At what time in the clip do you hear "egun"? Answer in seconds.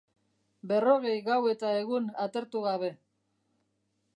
1.81-2.09